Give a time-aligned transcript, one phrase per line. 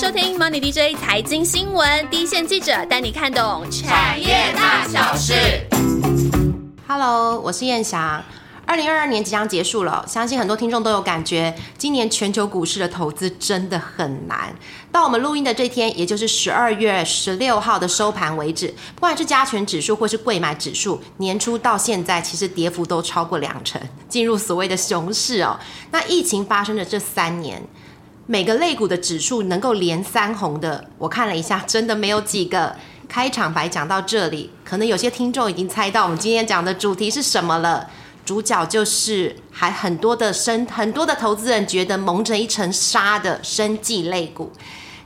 [0.00, 5.34] 收听 Money DJ 财经新闻，第一线记者带你看懂产业大小事。
[6.86, 8.22] Hello，我是燕翔。
[8.64, 14.54] 二零二二年即将结束了，相信很多听众都有感觉，今年全球股市的投资真的很难。
[14.92, 25.58] 到我们录音的这天，也就是十二月十六号的收盘为止，不管是加权指数或是贵买指数，年初到现在其实跌幅都超过两成，进入所谓的熊市哦。
[25.90, 27.60] 那疫情发生的这三年，
[28.30, 32.76] 每个类股的指数能够连三红的，我看了一下，真的没有几个。
[33.08, 37.88] 开场白讲到这里，可能有些听众已经猜到我们今天讲的主题是什么了。
[38.26, 44.52] 主角就是还很多的生 很多的投资人觉得蒙着一层纱的生技类股。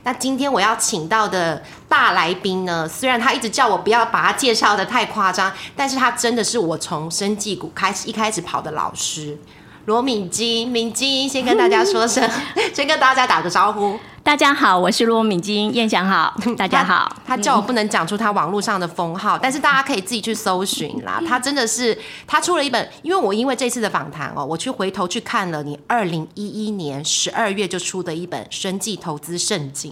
[0.03, 9.37] 那今天我要请到的大来宾呢，虽然他一直叫我不要把他介绍的太夸张，但是他真的是我从生技股开始一开始跑的老师。
[9.85, 12.23] 罗敏金，敏金先跟大家说声，
[12.73, 13.99] 先跟大家打个招呼。
[14.23, 17.13] 大家好，我是罗敏金，燕翔好， 大家好。
[17.27, 21.21] 他叫我不能讲出他网络上的封号，但是大家可以自己去搜寻啦。
[21.27, 29.91] 他真的是，他出了一本，因为我因为这次的访谈哦，我去回头去看了你二零一一年十二月就出的一本《生计投资圣经》，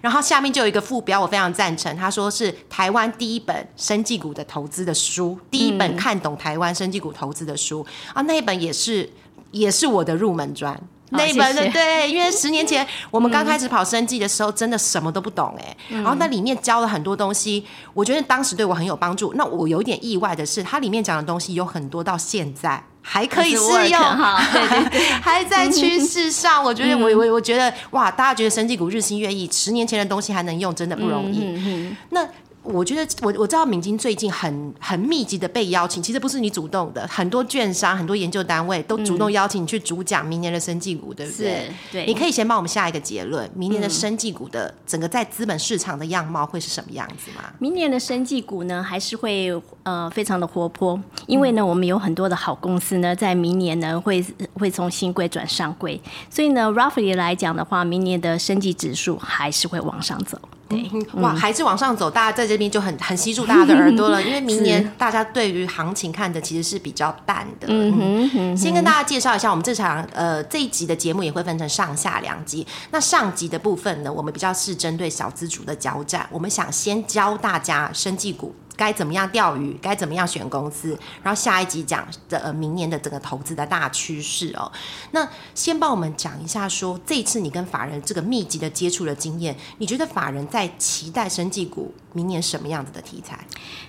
[0.00, 9.10] 然后下面就有一个副标，我非常赞成，他说是台湾第一本生技股的投资的书，第一本看懂台湾生技股投资的书啊，那一本也是
[9.52, 10.76] 也是我的入门专。
[11.14, 19.34] 那一本的对，因为十年前 我们刚开始跑生计的时候，真的什么都不懂哎、然后那里面教了很多东西，我觉得当时对我很有帮助。
[19.34, 26.64] 那我有点意外的是，它里面讲的东西有很多到现在还可以适用，哈， 对对对，还在趋势上。
[26.64, 31.94] 我觉得我我我觉得哇，大家觉得生技股日新月异，十年前的东西还能用，真的不容易。
[32.08, 32.26] 那
[32.62, 41.66] 我觉得我我知道敏金最近很很密集的被邀请，其实不是你主动的，很多券商、很多研究单位都主动邀请你去主讲明年的生技股，对不对？
[41.66, 47.52] 是对你可以先帮我们下一个结论，明年的生技股的整个在资本市场的样貌会是什么样子吗？
[47.58, 49.50] 明年的生技股呢，还是会
[49.82, 54.24] 呃非常的活泼，因为呢，我们有很多的好公司呢，在明年呢会
[54.54, 60.40] 会从新贵转上柜，所以呢，roughly 来讲的话，明年的生技指数还是会往上走。
[60.72, 67.66] 对，哇，还是往上走，大家在这边就很很吸住大家的耳朵了，因为明年大家对于行情看的其实是比较淡的。
[67.70, 72.66] 嗯哼，先跟大家介绍一下，我们这场呃这一集的节目也会分成上下两集。
[72.90, 78.54] 那上集的部分呢，我们比较是针对小资主的交战，我们想先教大家生技股。
[78.76, 79.78] 该怎么样钓鱼？
[79.80, 80.98] 该怎么样选公司？
[81.22, 84.70] 然后下一集讲的、呃、明年的整个投资的大趋势哦。
[85.10, 93.38] 那先帮我们讲一下说，这次你跟法人这个密集的接触的经验，你觉得法人在期待生技股明年什么样子的题材？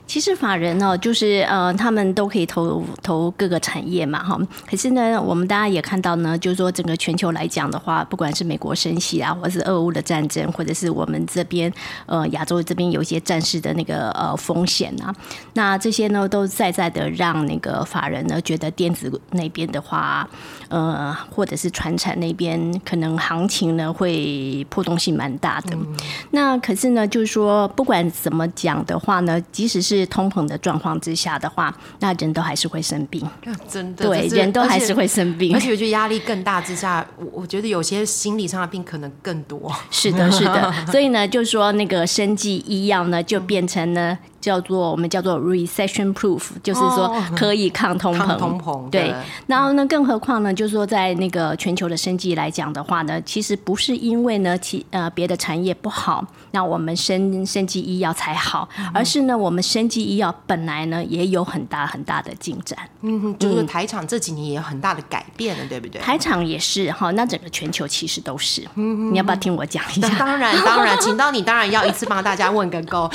[0.05, 4.37] 其实法人呢、就是呃，他们都可以投投各个产业嘛，哈。
[4.69, 11.71] 可是呢，我们大家也看到呢，就是说整个全球来讲的话，不管是美国升息啊，或者是俄乌的战争，或者是我们这边
[12.05, 15.15] 呃亚洲这边有一些战事的那个呃风险啊，
[15.53, 20.27] 那这些呢都在在的让那个法人呢觉得电子那边的话，
[20.67, 25.77] 呃，或者是船产那边可能行情呢会波动性蛮大的。
[26.31, 33.27] 那可是呢，就是说不管怎么讲的话呢，即使是通膨的状况之下的话，那人都还是会生病，
[33.67, 35.59] 真的，对，人都还是会生病而。
[35.63, 39.69] 且我觉得压力更大之下，我我觉得有些心理上的病可能更多。
[39.89, 48.17] 是的，是的， 所以呢，就是说那个生计医药呢，就变成呢叫做我们叫做 recession proof，就是说可以抗通膨。
[48.17, 49.15] 抗通膨对，
[49.47, 62.77] 然后呢，更何况呢，就是说在那个全球的生技来讲的话呢，其实不是因为呢其呃别的产业不好，那我们生生技医药才好，而是呢我们生技医药本来呢也有很大很大的进展。
[63.01, 66.01] 嗯，就是台厂这几年也有很大的改变了，对不对？
[66.01, 68.61] 台厂也是哈，那整个全球其实都是。
[68.75, 70.09] 你要不要听我讲一下？
[70.19, 73.09] 当然，当然， 请到你当然要一次帮大家问个够。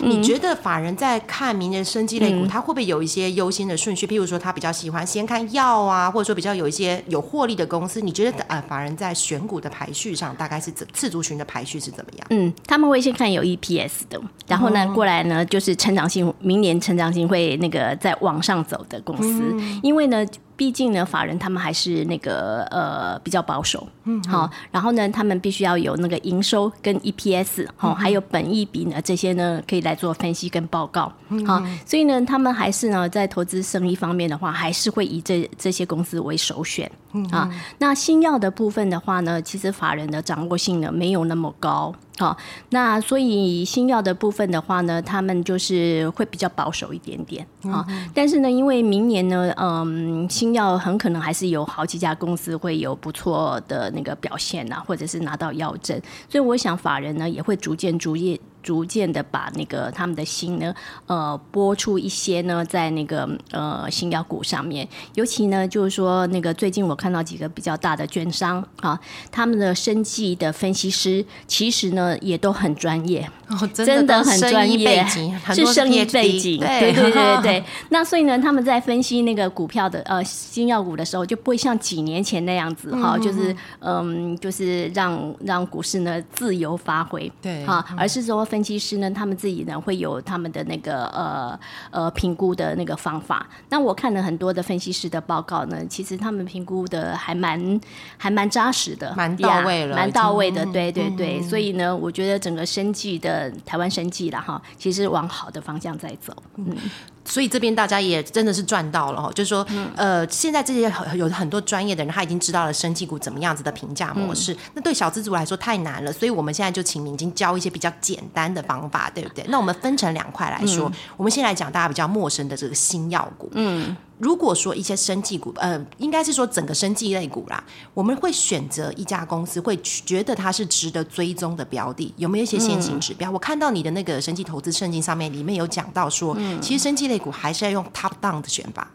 [0.00, 4.06] 那你觉得法人在看明年生技类股，他会不会有一些优先的顺序？
[4.06, 12.26] 譬如说，他比较喜欢先看药啊，或者说比较有一些有获利的公司，你觉得呃，法人在选股的排序上，大概是怎次族群的排序是怎么样？
[12.28, 20.22] 嗯，他们会先看有 EPS 的，然后呢，过来呢就是成长性，明年成长性会那个在往上走的公司，因为呢。
[20.58, 31.12] 毕竟呢，法人他们还是那个呃比较保守，嗯，好，然后呢，他们必须要有那个营收跟 EPS，好、还有本益比呢，这些呢可以来做分析跟报告，
[31.46, 36.90] 好，所以呢，他们还是呢在投资生意方面的话，还是会以这这些公司为首选，
[37.30, 41.94] 啊，那新药的部分的话呢，其实法人的掌握性呢没有那么高。
[42.18, 42.36] 好，
[42.70, 47.86] 那所以新药的部分的话呢，他们就是会比较保守一点点啊。
[48.12, 55.96] 但是呢，因为明年呢，嗯，新药很可能还是有好几家公司会有不错的那个表现啊，或者是拿到药证，
[56.28, 58.38] 所以我想法人呢也会逐渐逐渐。
[58.68, 60.74] 逐渐的把那个他们的心呢，
[61.06, 69.00] 呃，拨出一些呢，在那个呃新药股上面，尤其呢，就是说那个最近我看到几个比较大的券商啊，
[69.32, 73.30] 他们的生计的分析师其实呢也都很专业，
[73.72, 75.04] 真的很专业，
[75.54, 77.64] 是生意背景，对对对对。
[77.90, 88.44] 那所以呢，他们在分析那个股票的呃新药股的时候，就不会像几年前那样子哈，就是嗯，就是让让股市呢自由发挥，对哈，而是说。
[88.48, 91.60] 分析师呢，他们自己呢会有他们的那个呃
[91.90, 93.46] 呃评估的那个方法。
[93.68, 97.78] 那我看了很多的分析师的报告呢，其实他们评估的还蛮
[98.16, 100.64] 还蛮扎实的，蛮到位了，蛮到位的。
[100.72, 106.34] 对对对，所以呢，我觉得整个生计的台湾生计了哈，其实往好的方向在走。
[106.56, 106.76] 嗯。
[107.24, 114.56] 所以这边大家也真的是赚到了哈，就是说，呃，现在这些有很多专业的人，他已经知道了生技股怎么样子的评价模式。
[114.72, 119.44] 那对小资族来说太难了，所以我们现在就请明经教一些比较简单的方法，对不对？
[119.48, 123.50] 那我们分成两块来说，我们先来讲大家比较陌生的这个新药股。
[123.52, 123.94] 嗯。
[124.18, 127.62] 如果说一些生技股，呃，应该是说整个生技类股啦，
[127.94, 133.30] 我们会选择一家公司，会觉得它是值得追踪的标的，有没有一些先行指标？
[133.30, 138.90] 我看到你的那个生技投资圣经上面，里面有讲到说，其实生技类股还是要用 top down 的选法。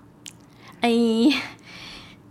[0.81, 0.91] 哎，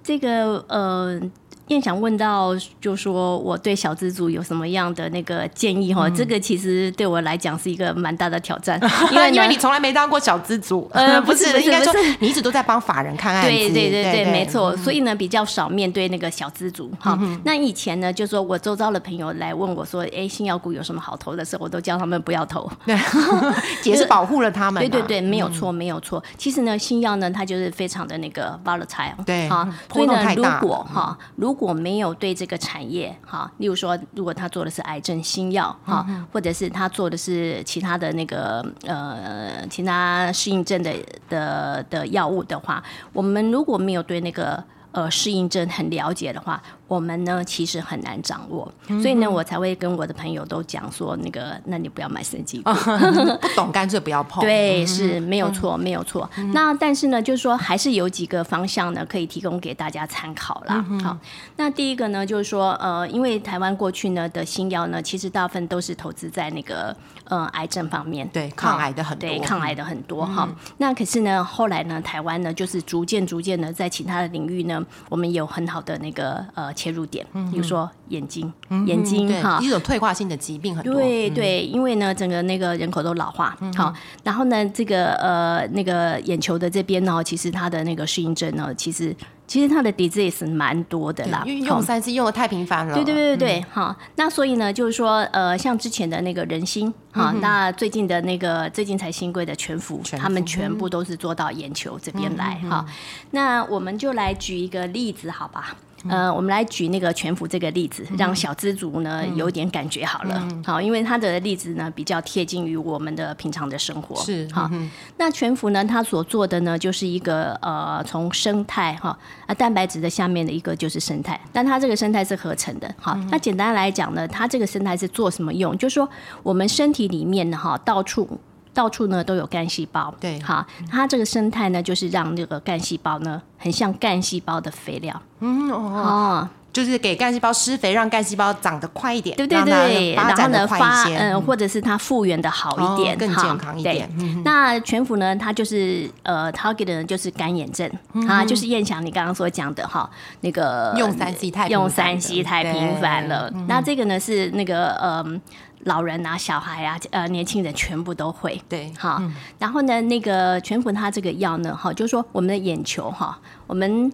[0.03, 1.21] 这个呃。
[1.69, 6.11] 燕想问到，就说我对小资族有什么样的那个建议哈？
[6.11, 8.81] 这个其实对我来讲是一个蛮大的挑战，
[9.13, 14.77] 因为因为你从来没当过小资族，呃， 不是，应该说你一直都在帮法人看案子，对对对对，没错。
[14.77, 17.19] 所以呢，比较少面对那个小资族哈。
[17.45, 21.45] 那以前呢，就说我周遭的朋友来问我说，哎，新药股有什么好投的？
[21.45, 22.71] 时候，我都叫他们不要投，
[23.85, 24.83] 也是保护了他们。
[24.83, 26.23] 对对对，没有错，没有错。
[26.37, 40.95] 其实呢，新药呢，它就是非常的那个 volatile，对，哈，所以呢，如果哈，如果没有对这个产业哈，例如说，如果他做的是癌症新药哈，或者是他做的是其他的那个呃其他适应症的
[41.29, 42.83] 的的药物的话，
[43.13, 44.63] 我们如果没有对那个
[44.93, 46.63] 呃适应症很了解的话。
[46.93, 52.71] 我们呢，其实很难掌握，所以呢，我才会跟我的朋友都讲说，那个，那你不要买生技股，
[53.41, 54.45] 不懂干脆不要碰。
[54.45, 56.29] 对，是没有错，没有错。
[56.53, 60.85] 那但是呢，就是说，还是有几个方向呢，可以提供给大家参考啦。
[61.03, 61.17] 好，
[61.57, 70.47] 那第一个呢，就是说，呃，因为台湾过去呢的新药呢，其实大部分都是投资在那个呃癌症方面，对，抗癌的很多，对，抗癌的很多哈。
[70.77, 76.71] 那可是呢，后来呢，台湾呢，就是逐渐逐渐的在其他的领域呢，我们有很好的那个呃。
[76.83, 78.53] 切入点，比如说眼睛，
[78.87, 80.95] 眼睛哈，一种退化性的疾病很多。
[80.95, 83.95] 对对，因为呢，整个那个人口都老化，好，
[84.25, 89.15] 然后呢，这个呃，那个眼球的这边呢，其实它的那个适应症呢，其实
[89.47, 92.95] 其实它的 disease 蛮多的啦，因为用三 C 用的太频繁了。
[92.95, 102.85] 对对对对，好，那所以呢，就是说呃，像之前的那个人心，哈，那最近的那个最近才新贵的全福，他们全部都是做到眼球这边来哈。
[103.31, 105.77] 那我们就来举一个例子，好吧？
[106.09, 110.49] 呃，我们来举那个全福这个例子，让小资族呢有点感觉好了。
[110.65, 114.17] 好，因为他的例子呢比较贴近于我们的平常的生活。
[114.23, 114.71] 是好，
[115.17, 119.17] 那全福呢，他所做的呢就是一个呃，从生态哈
[119.47, 122.93] 啊蛋白质的下面的一个就是生态，但它这个生态是合成的。
[122.99, 125.77] 好，那简单来讲呢，它这个生态是做什么用？
[125.79, 126.09] 就是说
[126.43, 128.39] 我们身体里面呢哈到处。
[128.75, 144.09] 到处呢都有干细胞，对，好，它这个生态呢，就是让那个干细胞呢，很像干细胞的肥料，嗯哦，就是给干细胞施肥，让干细胞长得快一点，对对对，然后呢发，嗯，或者是它复原的好一点，更健康一点。
[144.43, 147.91] 那全福呢，它就是呃，target 呢就是干眼症。
[148.27, 150.09] 啊，就是燕翔你刚刚所讲的哈，
[150.41, 155.39] 那个用三 C 太用三 C 太频繁了，那这个呢是那个嗯。
[155.85, 158.61] 老人啊，小孩啊，呃，年轻人全部都会。
[158.69, 159.21] 对，好。
[159.59, 164.13] 然后呢，那个全福它这个药呢，哈，就是说我们的眼球哈，我们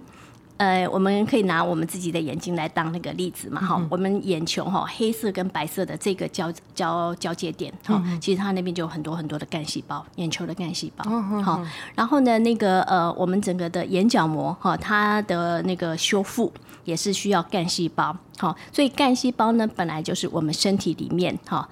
[0.56, 3.80] 呃，我们可以拿我们自己的眼睛来当那个例子嘛，哈。
[3.90, 11.04] 我们眼球哈，黑色跟白色的这个交交交界点，哈，其实它那边就有很多很多的干细胞，眼球的干细胞。
[11.42, 11.62] 好，
[11.94, 16.52] 然后呢，那个呃，我们整个的眼角膜哈，它的那个修复。
[16.88, 21.68] 也是需要干细胞，好，所以干细胞呢，本来就是我们身体里面哈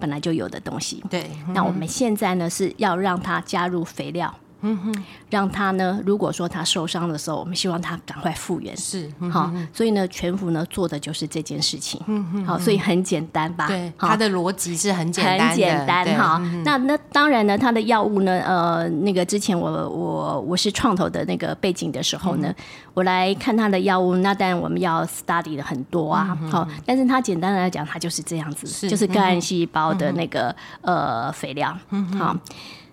[0.00, 1.00] 本来就有的东西。
[1.08, 8.76] 对，那我们现在呢是要让它加入肥料，嗯哼，让他呢，如果说他受伤的时候，我们希望他赶快复原。
[8.76, 12.00] 是，好，所以呢，全福呢做的就是这件事情。
[12.06, 13.68] 嗯哼，好，所以很简单吧？
[13.68, 16.42] 对，它的逻辑是很简单，很简单哈。
[16.64, 22.52] 那那当然呢，它的药物呢，呃，那个之前我我我是创投的那个背景的时候呢，
[22.94, 26.36] 我来看它的药物，那当然我们要 study 的很多啊。
[26.50, 31.76] 好，但是它简单的来讲，它就是这样子，就是干细胞的那个呃肥料。
[31.90, 32.36] 嗯，好。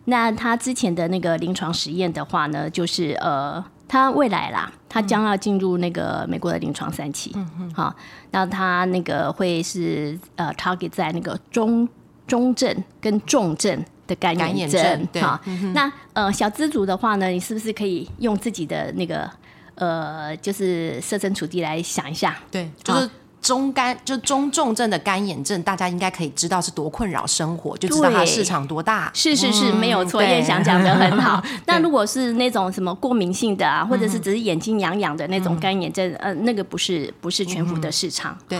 [0.05, 7.95] 那他之前的那个临床实验的话呢，就是呃，他未来啦，他将要进入那个美国的临床三期，嗯嗯，好，
[8.31, 11.87] 那他那个会是呃，target 在那个中
[12.27, 15.39] 中症跟重症的感染症，好，
[15.73, 19.29] 那呃，小资族的话呢，你是不是可以用自己的那个
[19.75, 23.09] 呃，就是设身处地来想一下，对，就是。
[23.45, 29.11] 中肝就中重症的干眼症，大家应该可以知道是多困扰生活，就知道它市场多大。
[29.13, 31.43] 是是是，没有错，燕翔讲的很好。
[31.67, 38.35] 那如果是那种什么过敏性的啊，或者是只是眼睛痒痒的那种干眼症，呃，那个不是不是全幅的市场。
[38.49, 38.57] 对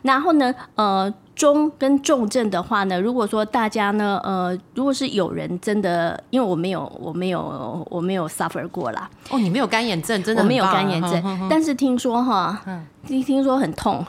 [0.00, 1.12] 然后呢，呃。
[1.34, 9.08] 中跟重症的话呢，如果说大家呢，呃，如果是有人真的，因为我没有，我没有，我没有 suffer 过啦。
[9.30, 12.62] 哦，你没有干眼症，真的我没有干眼症，但是听说哈，
[13.06, 14.04] 听听说很痛。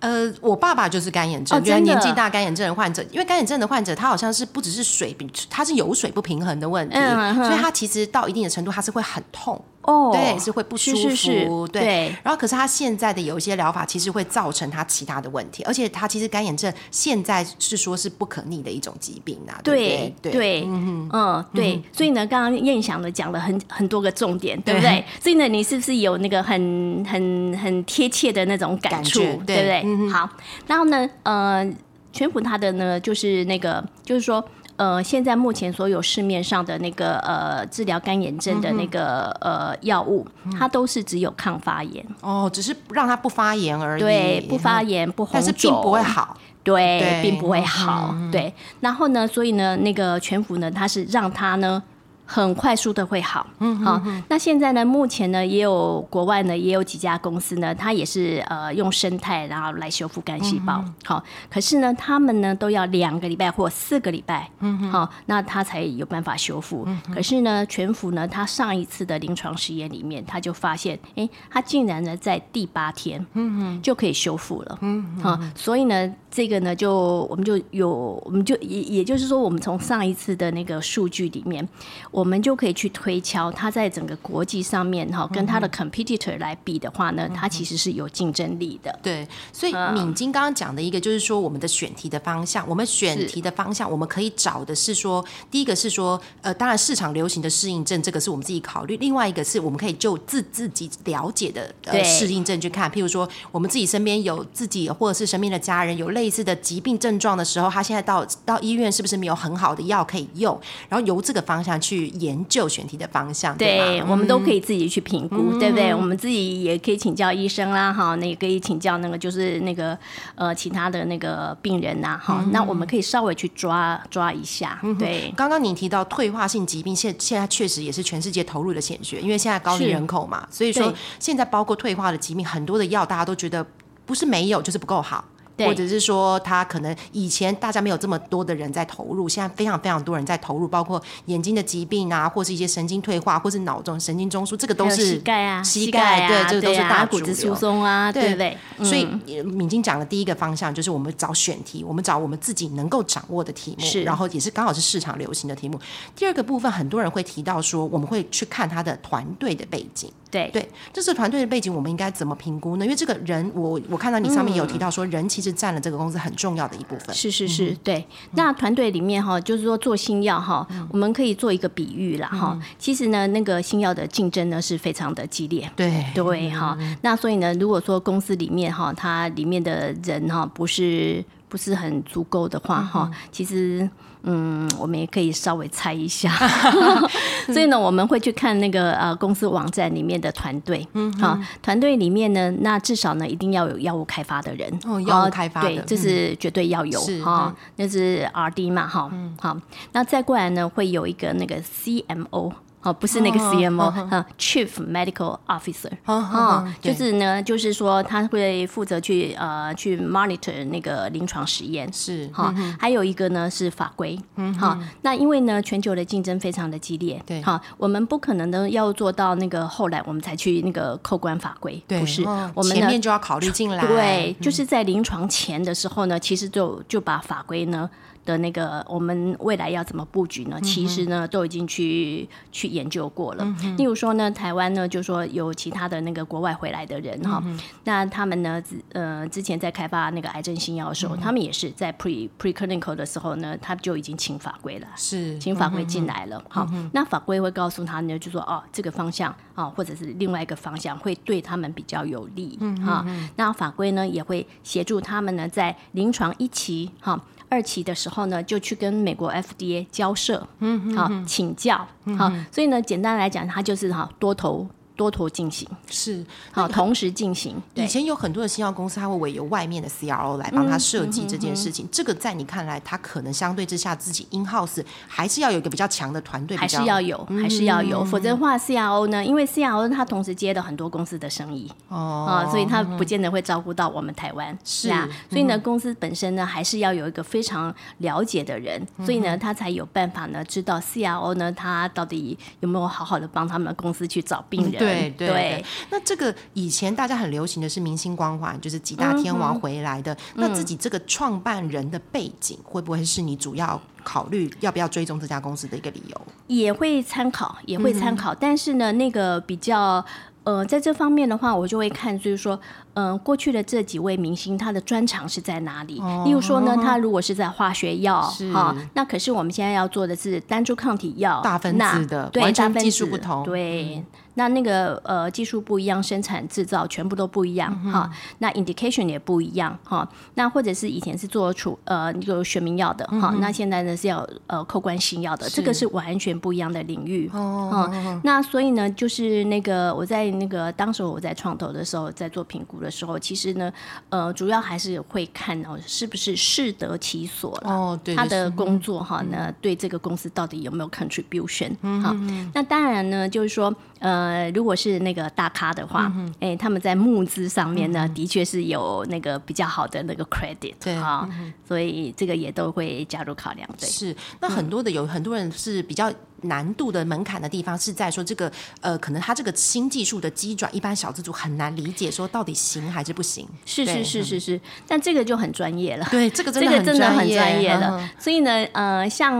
[0.00, 3.02] 呃，我爸爸就是干眼症，觉得年纪大干眼症的患者。
[3.10, 5.16] 因为干眼症的患者，他好像是不只是水，
[5.50, 9.60] 他是油水不平衡的问题，所以他其实到一定的程度，他是会很痛。
[9.88, 12.14] 哦，对，是会不舒服，对。
[12.22, 19.58] 然后，可是他现在的有一些疗法，其实会造成他其他的问题，而且他其实干眼症现在是说是不可逆的一种疾病啊。
[19.64, 21.82] 对对，嗯嗯，对。
[21.90, 25.02] 所以呢，刚刚燕翔呢讲了很很多个重点，对不对？
[25.22, 30.10] 所以呢，你是不是有那个很很很贴切的那种感触，对不对？
[30.12, 30.28] 好，
[30.66, 31.66] 然后呢，呃，
[32.12, 34.44] 全普他的呢，就是那个，就是说。
[34.78, 40.26] 呃，现在目前所有市面上的那个呃治疗干眼症的那个呃药物，
[40.58, 42.04] 它都是只有抗发炎。
[42.22, 48.54] 哦，只是让它不发炎而已，对，不发炎不红但是并不会好，对，并不会好，对。
[48.80, 51.82] 然后呢，所以呢，那个全福呢，它是让它呢。
[52.30, 54.00] 很快速的会好，嗯，好。
[54.28, 61.24] 那现在呢，目前呢，也有国外呢，也有几家公司呢，它也是呃用生态然后来修复干细胞，好。
[61.50, 66.86] 可是呢，他们呢都要两个礼拜或四个礼拜，嗯好，那它才有办法修复。
[67.14, 75.40] 可是呢，全福呢，它上一次的临床实验里面，他就发现，哎，它竟然呢在第八天，嗯就可以修复了，嗯好。
[75.54, 81.66] 所以呢，这个呢，就我们就有，我们就也也就是说，我们从上一次的那个数据里面。
[82.10, 88.98] 我们就可以去推敲，它在整个国际上面哈，跟它的 competitor 来比的话呢，它其实是有竞争力的。
[89.02, 110.60] 对，所以敏晶刚刚讲的一个就是说，我们的选题的方向，我们选题的方向，我们可以找的是说，第一个是说，呃，当然市场流行的适应症，这个是我们自己考虑；，另外一个是我们可以就自自己了解的呃适应症去看，譬如说，我们自己身边有自己或者是身边的家人有类似的疾病症状的时候，他现在到到医院是不是没有很好的药可以用？
[110.88, 112.08] 然后由这个方向去。
[112.18, 115.94] 研究选题的方向，对，我们都可以自己去评估，对不对？
[115.94, 119.96] 我们自己也可以请教医生啦，哈，那也可以请教那个就是那个
[120.34, 124.80] 呃其他的那个病人呐，哈，那我们可以稍微去抓抓一下。
[124.98, 133.64] 对，刚刚你提到退化性疾病，现现在确实也是全世界投入的显学，因为现在高龄人口嘛，所以说现在包括退化的疾病，很多的药大家都觉得
[134.04, 135.24] 不是没有，就是不够好。
[135.58, 148.56] 或者是说，他可能以前大家没有这么多的人在投入，现在非常非常多人在投入，包括眼睛的疾病啊，或是一些神经退化，或是脑中神经中枢，这个都是膝盖啊，膝盖对，这个都是大骨质疏松啊，对不对？
[148.84, 149.04] 所以
[149.42, 155.78] 敏晶讲的第一个方向就是我们找选题，我们找我们自己能够掌握的题目，然后也是刚好是市场流行的题目。
[156.14, 160.10] 第二个部分，很多人会提到说，我们会去看他的团队的背景。
[160.30, 162.84] 对对，这是团队的背景，我们应该怎么评估呢？
[162.84, 167.14] 因为这个人，我我看到你上面有提到说，人其实占了这个公司很重要的一部分。
[167.14, 168.04] 是是是，对。
[168.32, 172.58] 那团队里面哈，就是说做新药哈，我们可以做一个比喻啦哈。
[172.78, 175.70] 其实呢，那个新药的竞争呢是非常的激烈。
[175.74, 176.76] 对对哈。
[177.02, 183.88] 那所以呢，如果说公司里面哈，它里面的人哈不是不是很足够的话哈，其实。
[184.30, 186.30] 嗯，我们也可以稍微猜一下，
[187.48, 199.56] 所以呢，我们会去看那个呃公司网站里面的团队，嗯，好，团队里面呢，那至少呢一定要有药物开发的人，哦，药物开发对，这是绝对要有，哈，那是 R D 嘛，哈，好，
[199.92, 202.52] 那再过来呢会有一个那个 C M O。
[202.82, 211.92] 哦，不是那个哦 CMO，嗯嗯，Chief Medical Officer，哦哦，就是呢，就是说他会负责去呃去 monitor 那个临床实验。
[211.92, 214.18] 是哈，还有一个呢是法规，
[214.58, 217.42] 哈，那因为呢全球的竞争非常的激烈，对。
[217.42, 222.22] 哈，我们不可能呢要做到那个后来我们才去那个扣关法规，对，不是。
[222.24, 227.88] 哦，我们呢前面就要考虑进来，对，就是在临床前的时候呢，其实就就把法规呢
[228.28, 230.60] 的那个我们未来要怎么布局呢？
[230.60, 233.56] 其实呢都已经去去研究过了。
[233.78, 237.42] 例如说呢，台湾呢就说有其他的那个国外回来的人哈，
[237.84, 244.86] 那他们呢之呃之前在开发那个癌症新药的时候，他们也是在 pre preclinical 的时候呢，他就已经请法规了。
[244.94, 253.06] 是请法规进来了，好，那法规会告诉他呢，就说哦，这个方向啊，或者是另外一个方向会对他们比较有利，哈。
[253.36, 257.18] 那法规呢也会协助他们呢，在临床一期哈。
[257.48, 261.86] 二期的时候呢，就去跟美国 FDA 交涉，嗯，好请教，
[262.16, 264.66] 好，所以呢，简单来讲，它就是哈多头
[264.98, 266.26] 多头进行，是。
[266.50, 271.88] 好同时进行，以前有很多的新药公司，它会委由外面的 CRO 来帮他设计这件事情。
[271.92, 300.16] 这个在你看来，他可能相对之下自己 in house 还是要有一个比较强的团队，还是要有，还是要有，否则的话，CRO 呢，因为 CRO 他同时接了很多公司的生意，哦啊，所以他不见得会照顾到我们台湾，是啊，所以呢，公司本身呢还是要有一个非常了解的人，所以呢，他才有办法呢知道 CRO 呢他到底有没有好好的帮他们公司去找病人，对对对，那这个以前大家很流行的是明星光环，就是几大天王回来的。
[300.34, 306.20] 那自己这个创办人的背景，会不会是你主要考虑要不要追踪这家公司的一个理由？
[306.46, 310.04] 也会参考，也会参考，但是呢，那个比较。
[310.44, 312.58] 呃，在这方面的话，我就会看，就是说，
[312.94, 316.00] 嗯、过去的这几位明星，他的专长是在哪里？
[316.24, 324.02] 例如说呢，他如果是在化学药，是哈，那可是我们现在要做的是单株抗体药，大分子的对，完全技术不同对。
[324.38, 337.90] 那那个呃技术不一样，生产制造全部都不一样哈、那 indication 也不一样哈、那或者是以前是做处呃那个学名药的哈、那现在呢是要呃扣关新药的，这个是完全不一样的领域哦、
[338.22, 343.72] 那所以呢，就是那个我在那个当时我在创投的时候，在做评估的时候，其实呢
[344.08, 351.72] 呃主要还是会看哦是不是适得其所了哦，对，他的工作哈，那对这个公司到底有没有 contribution？
[352.00, 352.14] 好，
[352.54, 361.28] 那当然呢，就是说，呃，如果是那个大咖的话，哎，他们在募资上面呢，的确是有那个比较好的那个 credit，对啊，
[361.66, 363.88] 所以这个也都会加入考量，对。
[363.88, 373.48] 是，那很多的有很多人是比较难度的门槛的地方是在说这个呃，可能他这个新技术的机转，一般小资族很难理解，说到底行还是不行。
[373.66, 376.06] 是对是是是是，但这个就很专业了。
[376.10, 378.10] 对，这个真的很这个真的很专专业嗯了。
[378.18, 379.34] 所以呢，呃，像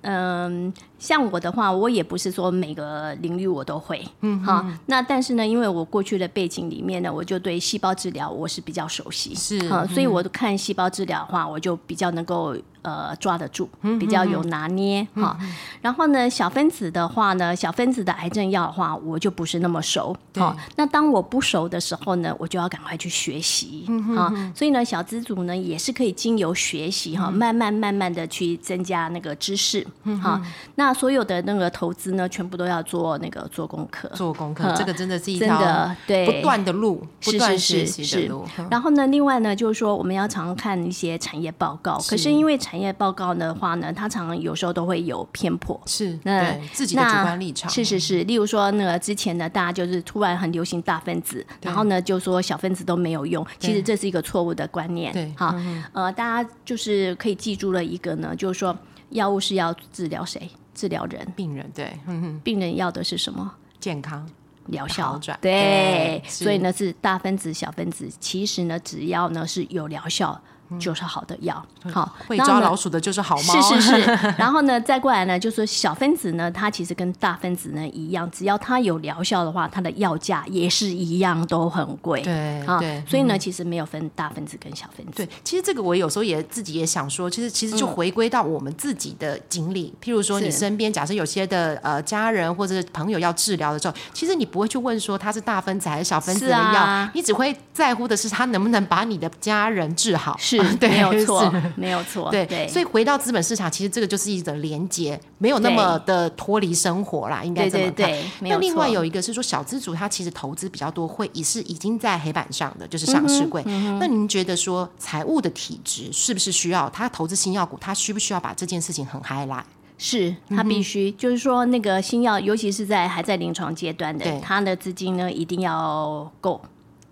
[0.00, 4.64] 嗯、像我的话，我也不是说每个领域我都会，嗯，好。
[4.86, 15.36] 那但是呢，因为我过去的背景里面呢，我就对细胞治疗我是比较熟悉，是啊、所以我看细胞治疗的话，我就比较能够呃抓得住，比较有拿捏哈、
[15.80, 20.16] 然后呢，小分子的话呢，小分子的癌症药的话，我就不是那么熟。
[20.36, 23.86] 好、那当我不熟的时候呢，我就要赶快去学习
[24.16, 29.84] 啊、所以呢，小资组呢也是可以经由学习哈、慢慢慢慢的去增加那个知识。
[30.20, 30.40] 好、
[30.76, 34.08] 那所有的那个投资呢，全部都要做那个做功课。
[34.14, 38.44] 做功课，嗯这个真的是一真条的对不断的路，不是断学是是是习的路。
[38.58, 41.98] 嗯然后呢，另外呢，就是说我们要常看一些产业报告。
[42.08, 45.80] 可是因为产业报告的话呢，它常常有时候都会有偏颇。
[45.86, 55.12] 是那自己的主观立场，是是是，例如说那个之前呢，大家就是突然很流行大分子，然后呢就说小分子都没有用，其实这是一个错误的观念。
[55.12, 55.54] 对好，
[55.92, 58.76] 呃，大家就是可以记住了一个呢，就是说
[59.10, 60.48] 药物是要治疗谁？
[60.74, 63.54] 治疗人，病人对，嗯， 病人要的是什么？
[63.80, 64.28] 健康。
[64.66, 65.12] 疗效。
[65.12, 65.36] 好转。
[65.42, 70.40] 对对，所以呢是大分子、小分子，其实呢只要呢是有疗效，
[70.78, 71.64] 就是好的药。
[71.92, 82.20] 好，会抓老鼠的就是好猫，是是是， 然后呢，再过来呢，就是小分子呢，它其实跟大分子呢一样，只要它有疗效的话，它的药价也是一样都很贵。
[82.66, 85.12] 啊对对，所以呢，其实没有分大分子跟小分子。
[85.16, 89.92] 对，其实这个我有时候也自己也想说，其实其实就回归到我们自己的经历。
[90.02, 100.36] 譬如说，你身边假设有些的呃家人或者是朋友要治疗的时候，其实你不会去问说他是大分子还是小分子的药，啊你只会在乎的是他能不能把你的家人治好。
[100.38, 102.30] 是 对，没有错，没有错。
[102.30, 107.94] 对，对，所以回到资本市场，其实这个就是一种连接，没有那么的脱离生活啦，应该对这么看。
[107.94, 113.62] 对对，没有那另外有一个是说，小资主他其实投资比较多，会也是已经在黑板上的，就是上市柜。
[113.66, 119.64] 嗯那您觉得说财务的体质是不是需要他投资新药股，他需不需要把这件事情很 highlight？
[119.98, 126.60] 是，他必须、就是说那个新药，尤其是在还在临床阶段的对，它的资金呢一定要够。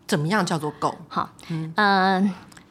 [0.08, 0.92] 怎么样叫做够？
[1.06, 1.72] 好，嗯、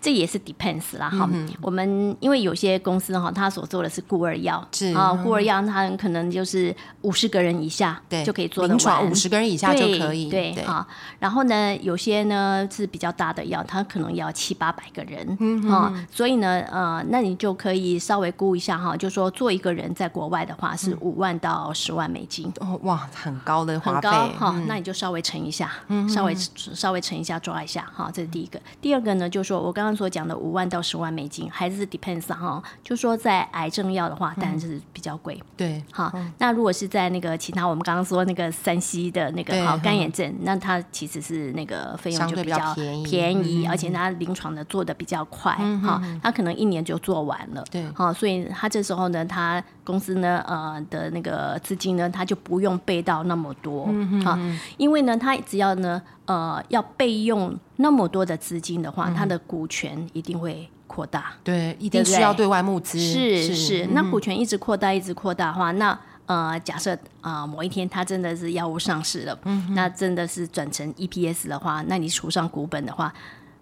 [0.01, 1.29] 这也是 depends 啦哈。
[1.61, 9.11] 我们因为有些公司哈，他所做的是孤儿药，是啊，孤儿药它可能就是五十个人以下对，就可以做得临床完。
[9.11, 10.29] 五十个人以下就可以。
[10.29, 10.85] 对对好，
[11.19, 22.51] 然后呢，有些呢是比较大的药，它可能要七八百个人，嗯啊，所以呢，呃，那你就可以稍微估一下哈，就说做一个人在国外的话是五万到十万美金。
[22.59, 25.71] 哦，哇，很高的花很费高哈，那你就稍微乘一下，
[26.07, 28.59] 稍微稍微乘一下抓一下哈，这是第一个。
[28.81, 35.41] 第二个呢，就是说我刚刚所讲的五万到十万美金，还是 depends 哈，就说在癌症药的话，当然是比较贵。
[35.57, 39.79] 对，好，那如果是在那个其他我们刚刚说那个山西的那个好嗯。
[39.89, 43.65] 肝炎症，那它其实是那个费用就比较便宜。
[43.65, 47.83] 而且它临床的做的比较快，哈，它可能一年就做完了，对。
[47.93, 54.37] 好，所以它这时候呢，它公司呢，呃的那个资金呢，它就不用备到那么多，嗯好，
[54.77, 58.91] 因为呢，它只要呢，呃，要备用那么多的资金的嗯。
[58.91, 61.33] 话，它的股权一定会扩大。
[61.43, 62.99] 对，一定需要对外募资。
[62.99, 64.11] 是是，那嗯。
[64.11, 65.97] 股权一直扩大，一直扩大的话，那
[66.27, 73.11] 呃，假设啊、呃某一天它真的是药物上市了，嗯那真的是转成 EPS 的话，那你除上股本的话，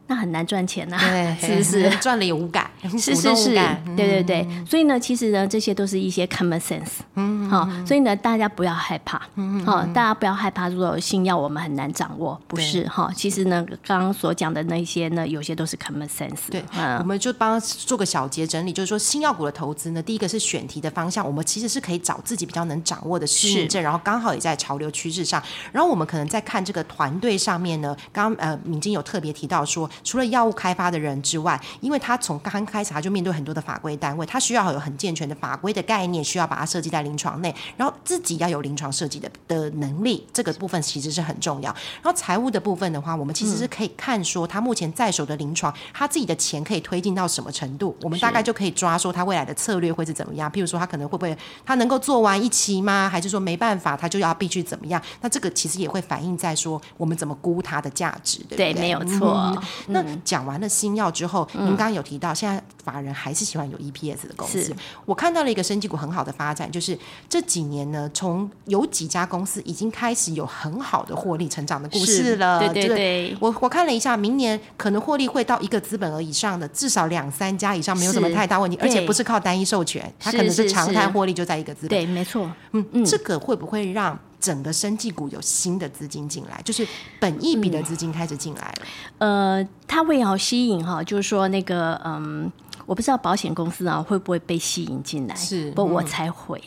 [0.08, 1.90] 那很难赚钱呐、对， 是不是？
[2.00, 3.54] 赚了也无感，是 是是
[3.96, 25.42] 对对对，所以呢，其实呢，这些都是一些 common sense，嗯，好，所以呢，大家不要害怕，嗯，好，大家不要害怕，如果新药我们很难掌握，不是哈，其实呢，刚刚所讲的那些呢，有些都是 common sense，对，我嗯，们就帮做个小结整理，就是说新药股的投资呢，第一个是选题的方向，我们其实是可以找自己比较能掌握的适应症，然后刚好也在潮流趋势上。
[25.72, 41.72] 然后我们可能在看这个团队上面呢，刚刚呃敏晶有特别提到说，除了药物开发的人之外，因为他从刚开始他就面对很多的法规单位，他需要有很健全的法规的概念，需要把它设计在临床内，然后自己要有临床设计的的能力，这个部分其实是很重要。
[42.02, 50.52] 然后财务的部分的话，我们其实是可以看说他目前在手的临床，他自己的钱可以推进到什么程度，我们大概就可以抓说他未来的策略会是怎么样。
[50.52, 53.10] 譬如说他可能会不会他能够做完一期吗？
[53.10, 55.02] 还是说没办法，他就要必须怎么样？
[55.22, 58.74] 那这个其实也会反映在说我们怎么估它的价值，对不对？
[58.74, 59.58] 对，没有错，
[59.88, 64.76] 那讲完了新药之后，您刚刚有提到，现在法人还是喜欢有 EPS 的公司。
[65.06, 66.98] 我看到了一个生技股很好的发展，就是
[67.28, 72.60] 这几年呢，从有几家公司已经开始有很好的获利成长的故事了。
[72.60, 81.90] 对对对我我看了一下，明年可能获利会到一个资本额以上的，至少两三家以上，没有什么太大问题，而且不是靠单一授权，它可能是是常态是获利就在一个资本。
[81.90, 86.62] 对，没错，嗯，这个会不会让整个生技股有新的资金进来？
[86.64, 86.88] 就是
[87.20, 88.86] 本一笔的资金开始进来了。
[89.18, 92.52] 呃，它会要吸引哈，就是说那个嗯，
[92.86, 96.62] 我不知道保险公司啊会不会被吸引进来，是不，我嗯才会。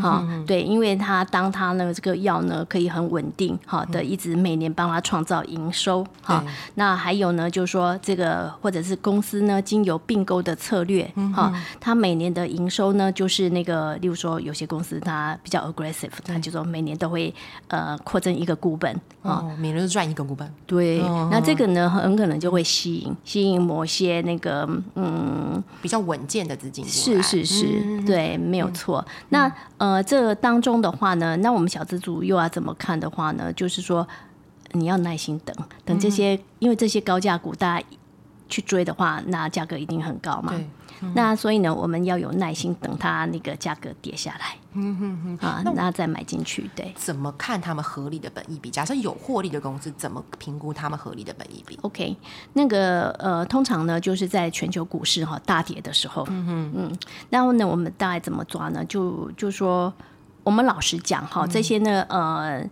[0.00, 6.52] 哈、对，因为他当他呢这个药呢可以很稳定哈的，一直每年帮他创造营收哈对。
[6.74, 17.34] 那还有呢，就是说这个或者是公司呢经由并购的策略哈，它每年的营收呢就是那个，例如说有些公司它比较 aggressive，它就说每年都会
[17.68, 20.48] 呃扩增一个股本啊，哦，每年都赚一个股本。
[20.66, 29.04] 对，哦那这个呢，很可能就会吸引吸引某些那个嗯，比较稳健的资金是是是，嗯对，没有错。
[29.30, 33.52] 那呃，这当中的话呢，那我们小资族又要怎么看的话呢？
[33.52, 34.06] 就是说
[34.72, 37.86] 你要耐心等等这些，嗯因为这些高价股大家
[38.48, 40.52] 去追的话，那价格一定很高嘛。
[41.00, 46.92] 对，那所以呢，我们要有耐心等它那个价格跌下来，嗯哼哼，啊，那再买进去，对。
[46.96, 48.70] 怎么看他们合理的本益比？
[48.70, 52.16] 假设有获利的公司，怎么评估他们合理的本益比？OK，
[52.52, 56.98] 那个呃，通常呢，就是在全球股市哈、大跌的时候，嗯嗯，
[57.30, 58.84] 然后呢，我们大概怎么抓呢？
[58.86, 59.92] 就就说，
[60.42, 62.64] 我们老实讲哈、这些呢，呃。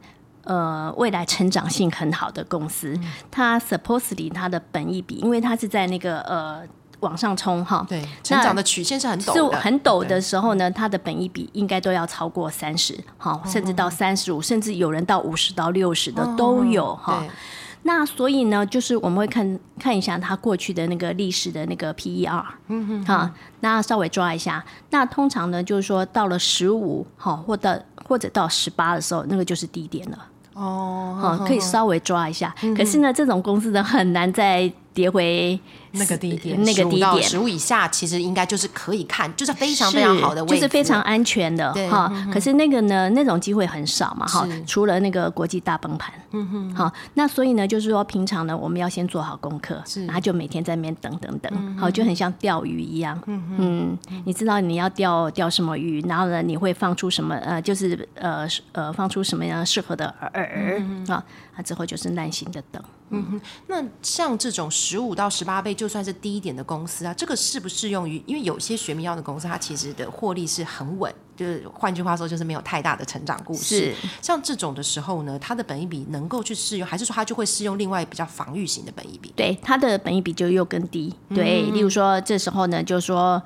[0.49, 2.97] 呃，未来成长性很好的公司，
[3.33, 6.63] 它 supposedly 它的本益比，因为它是在那个呃
[7.01, 10.21] 往上冲哈，对，成长的曲线是很陡是的，很陡的。
[10.21, 17.21] 时候呢，它的本益比应该都要超过三十，哈，甚至到三十五，甚至有人到五十到六十的都有哈。
[17.21, 17.31] 对，
[17.83, 23.31] 那所以呢，就是我们会看看一下它过去的那个历史的那个 PER，嗯哼，哈，
[23.61, 24.65] 那稍微抓一下。
[24.91, 27.79] 那通常呢，就是说到了十五，哈，或到
[28.09, 30.19] 或者到十八的时候，那个就是低点了。
[30.55, 32.53] 哦，哈，可以稍微抓一下。
[32.77, 35.61] 可是呢，这种公司呢很难在跌回
[35.93, 37.23] 那个低点，那个低点。
[37.23, 42.11] 十五以下，其实应该就是可以看，就是非常非常好的位置，就是非常安全的哈。
[42.33, 44.49] 可是那个呢，那种机会很少嘛哈。
[44.67, 46.49] 除了那个国际大崩盘，嗯。
[46.49, 61.23] 哼，好，那所以呢，就是说平常呢，我们要先做好功课，然后就每天在那边等等等，好，就很像钓鱼一样，嗯嗯，你知道你要钓钓什么鱼，然后呢，你会放出什么呃，就是呃呃放出什么样适合的饵啊，
[61.57, 62.83] 啊之后就是耐心的等。
[63.09, 68.21] 嗯哼，那像这种十五到十八倍，就算是低一点的公司啊，这个适不适用于？
[68.27, 73.95] 因为有些学名药的公司，它其实的获利是很稳，就是换句话说，就是没有太大的成长故事。
[74.21, 79.33] 像这种的时候呢，它的本益比能够去适用，还是说它就会适用另外比较防御型的本益比？
[79.37, 81.15] 对，它的本益比就又更低。
[81.29, 83.41] 对，例如说这时候呢，就说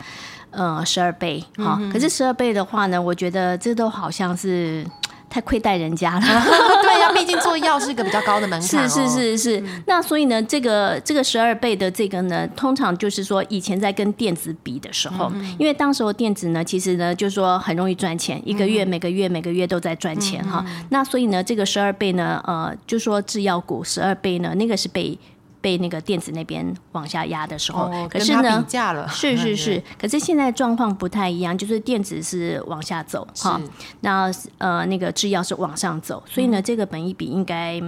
[0.53, 4.87] 呃十二倍，好，可是十二倍的话呢，我觉得这都好像是。
[5.31, 6.21] 太亏待人家了，
[6.83, 8.87] 对呀，毕竟做药是一个比较高的门槛。
[8.91, 20.67] 是是是是，那所以呢，这个这个十二倍的这个呢，通常就是说以前在跟电子比的时候，因为当时候电子呢，其实呢就是说很容易赚钱，一个月每个月每个月都在赚钱哈。
[20.89, 25.17] 那所以呢，这个十二倍呢，呃，就说制药股十二倍呢，那个是被。
[25.61, 28.65] 被那个电子那边往下压的时候，可是呢，
[29.09, 33.61] 是是是，可是现在状况不太一样，就是电子是往下走哈，
[34.01, 37.81] 那呃那个制药是往上走，所以呢，这个本益比应该。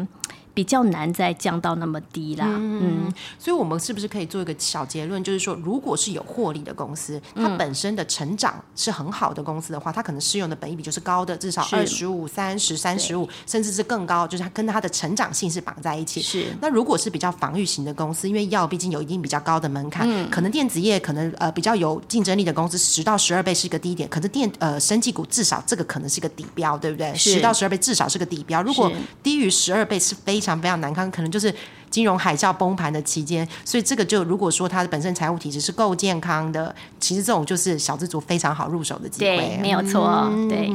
[0.55, 16.21] 比较难再降到那么低啦，嗯，所以我们是不是可以做一个小结论，就是说，如果是有获利的公司，它本身的成长是很好的公司的话，它可能适用的本益比就是高的，至少二十五、三十、三十五，甚至是更高，就是它跟它的成长性是绑在一起。
[16.21, 27.15] 是，那如果是比较防御型的公司，因为药毕竟有一定比较高的门槛，可能电子业可能呃比较有竞争力的公司，十到十二倍是一个低点，可是电呃生技股至少这个可能是一个底标，对不对？
[27.15, 30.42] 十到十二倍至少是个底标，如果低于十二倍是非。
[30.43, 31.55] 非常非常难看，可能就是
[31.89, 40.29] 金融海啸崩盘的期间，所以这个就如果说它的本身财务体质是够健康的，其实这种就是小资族非常好入手的机会，没有错。
[40.49, 40.69] 对，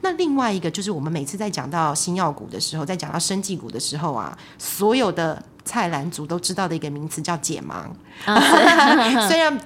[0.00, 7.84] 那另外一个就是我们每次在讲到新药股的时候，在讲到生技股的时候啊，所有的菜篮族都知道的一个名词叫解盲，
[9.28, 9.56] 虽然。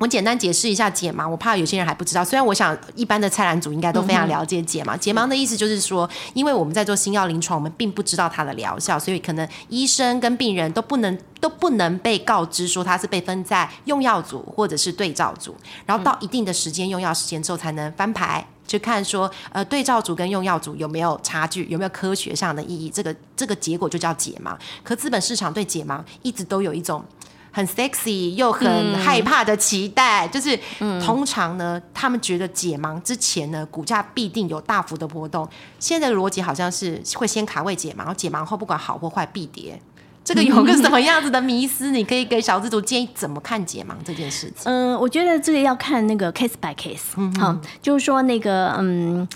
[0.00, 2.24] 我简单解释一下解盲，我怕有些人还不知道。
[2.24, 4.96] 虽然我想一般的菜篮组应该都非常了解解盲。
[4.96, 22.88] 解盲的意思就是说，因为我们在做新药临床，我们并不知道它的疗效，所以可能医生跟病人都不能都不能被告知说它是被分在用药组或者是对照组，然后到一定的时间用药时间之后才能翻牌，去看说呃对照组跟用药组有没有差距，有没有科学上的意义。
[22.88, 24.56] 这个这个结果就叫解盲。
[24.82, 27.04] 可资本市场对解盲一直都有一种。
[27.52, 30.58] 很 sexy 又很害怕的期待，就是
[31.04, 35.48] 通常呢，他们觉得解盲之前呢，股价必定有大幅的波动。
[35.78, 39.80] 现在的逻辑好像是会先卡位解盲，然后解盲后不管好或坏必跌。
[40.22, 41.90] 这个有个什么样子的迷思？
[41.90, 44.70] 你可以给小资主建议怎么看解盲这件事情？
[44.70, 49.28] 嗯，我觉得这个要看那个 case by case，好，就是说那个嗯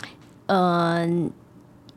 [0.46, 1.08] 呃。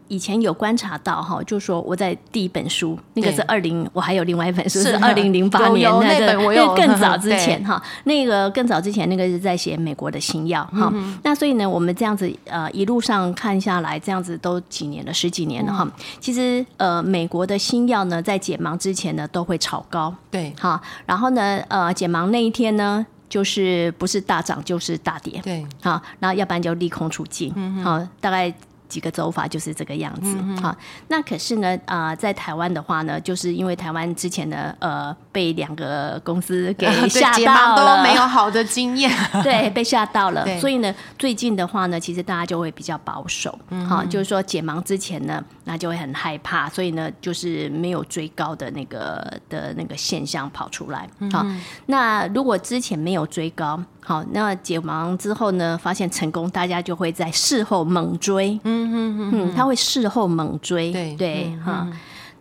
[0.07, 10.93] 以前有观察到哈，就说我在第一本书，那个是二零，我还有另外一本书是二零零八年那个，那更早之前哈，那个更早之前那个是在写美国的新药哈，
[11.23, 15.87] 那所以呢，我们这样子呃一路上看下来，这样子都几年了，十几年了哈。
[16.19, 20.53] 其实呃，美国的新药呢，在解盲之前呢，都会炒高，对。
[20.59, 28.53] 哈，然后呢，呃，解盲那一天呢，就是不是大涨就是大跌，对，好，然后要不然就利空出尽，好，大概。
[28.87, 30.75] 几个走法就是这个样子，哈，
[31.07, 39.11] 那可是呢，啊，在台湾的话呢，就是因为台湾之前的，呃，被两个公司给吓到了，都没有好的经验，
[39.43, 43.55] 对，被吓到了，所以呢，最近的话呢，其实大家就会比较保守，
[43.87, 51.45] 好，就是说解盲之前呢，那就会很害怕，所以呢，就是没有追高的那个的那个现象跑出来，好，
[51.85, 53.79] 那如果之前没有追高。
[54.03, 55.77] 好，那解盲之后呢？
[55.77, 58.57] 发现成功，大家就会在事后猛追。
[58.63, 60.93] 嗯嗯嗯，他会事后猛追。
[60.93, 61.85] 对对哈。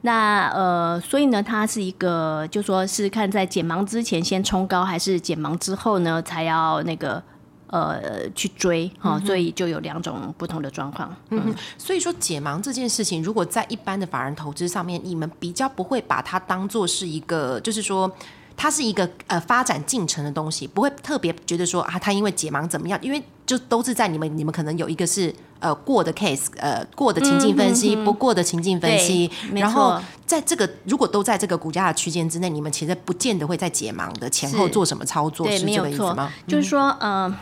[0.03, 7.23] 那呃，所以呢，它是一个，就说是看在解盲之前先冲高，还是解盲之后呢才要那个
[7.69, 9.21] 呃去追哈？
[9.27, 11.15] 所以就有两种不同的状况。
[11.31, 18.11] 嗯，所以说解盲这件事情，如果在一般的法人投资上面，你们比较不会把它当做是一个，就是说。
[18.57, 22.99] 它是一个呃发展进程的东西，不会特别觉得说啊，它因为解盲怎么样？
[23.03, 36.33] 因为就都是在你们你们可能有一个是呃过的 case，呃过的情境分析，不过的情境分析，然后在这个如果都在这个股价的区间之内，你们其实不见得会在解盲的前后做什么操作，是这个意思吗？
[36.49, 37.33] 就是说，呃，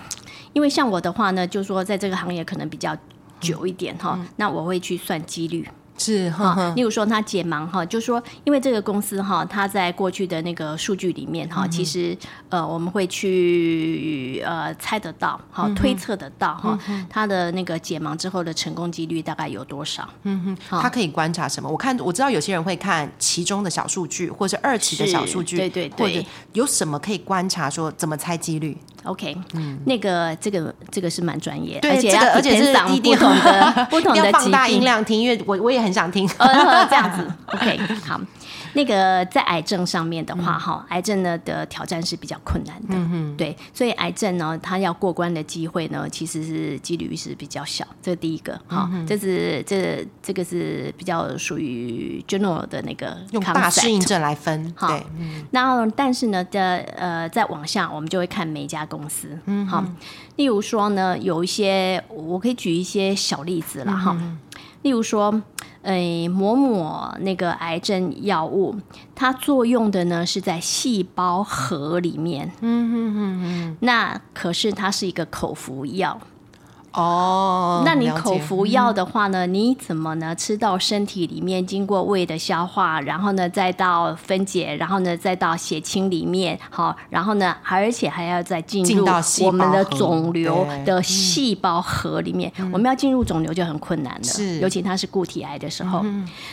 [0.53, 2.97] 因为像我的话呢，就是说在这个行业可能比较
[3.41, 5.69] 久一点哈，那我会去算几率。
[5.97, 12.17] 是，哈、哈例如说他解盲哈，就是说因为这个公司哈，它在过去的那个数据里面哈，其实
[12.49, 16.79] 呃我们会去呃猜得到哈，推测得到哈，
[17.09, 20.09] 它的那个解盲之后的成功几率大概有多少？
[20.23, 21.69] 嗯哼他可以观察什么？
[21.69, 34.85] 我看我知道有些人会看其中的小数据，或是二期的小数据，对对对或者有什么可以观察说怎么猜几率？OK，嗯、那个这个这个是蛮专业，对，而且而且是一定不同的 不同的 放大音。
[34.85, 36.29] 量听，因为我我也很想听。
[36.39, 38.21] 呃，这样子，OK，好。
[38.77, 55.07] 那个在癌症上面的话，哈、癌症呢的挑战是比较困难的，对，所以癌症呢，它要过关的机会呢，其实是几率是比较小，这是第一个，哈、这是这这个是比较属于 general 的那个用大适应症来分，好对，
[55.53, 59.85] 然后，但是呢，的呃，再往下，我们就会看每一家公司，嗯，好，
[60.35, 64.17] 例如说呢，有一些我可以举一些小例子啦，哈、
[64.85, 65.43] 例如说，
[65.81, 68.77] 诶、某某那个癌症药物，
[69.15, 76.21] 它作用的呢是在细胞核里面，嗯嗯嗯嗯，那可是它是一个口服药，
[76.95, 80.35] 哦，那你口服药的话呢，你怎么呢？
[80.35, 96.05] 吃到身体里面，经过胃的消化，然后呢再到分解，然后呢再到血清里面，好，然后呢而且还要再进入到我们的肿瘤的细胞核里面，我们要进入肿瘤就很困难了，尤其它是固体癌的时候，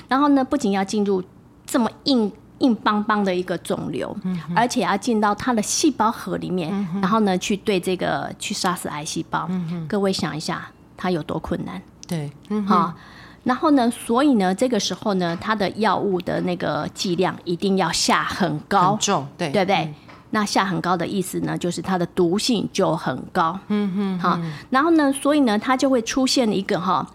[0.08, 1.24] 然后呢不仅要进入
[1.66, 2.32] 这么硬。
[2.62, 4.16] 硬邦邦的一个肿瘤，
[4.56, 6.72] 而且要进到它的细胞核里面，
[7.02, 9.50] 然后呢，去对这个去杀死癌细胞。
[9.88, 11.82] 各位想一下，它有多困难？
[12.08, 12.96] 对，嗯哈、
[13.44, 19.94] 然后呢，所以呢，这个时候呢，它的药物的那个剂量一定要下很高很，重，对对不对？
[20.34, 23.60] 那下很高的意思呢，就是它的毒性就很高。
[23.68, 27.06] 嗯哼，好，然后呢，所以呢，它就会出现一个哈，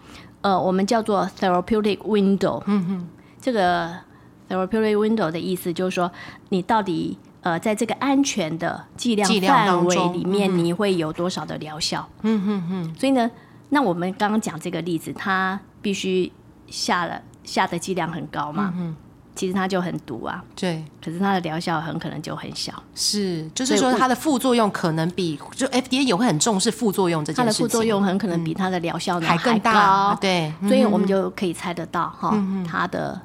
[0.41, 2.61] 呃，我们叫做 therapeutic window。
[2.67, 3.07] 嗯哼，
[3.41, 3.91] 这个
[4.49, 6.11] therapeutic window 的意思就是说，
[6.49, 12.07] 你到底呃，在这个安全的剂量范围里面，你会有多少的疗效？
[12.23, 12.95] 嗯嗯嗯。
[12.99, 13.29] 所以呢，
[13.69, 16.31] 那我们刚刚讲这个例子，它必须
[16.67, 18.73] 下了下的剂量很高嘛。
[18.75, 18.95] 嗯
[19.37, 22.73] 其实它就很毒啊，对，可是它的疗效很可能就很小。
[22.95, 32.35] 是，就是说它的副作用可能比就 FDA 也会很重视副作用这件事情，它的副作用很可能比它的疗效呢还更大，高，对，所以我们就可以猜得到哈，
[32.67, 33.21] 它的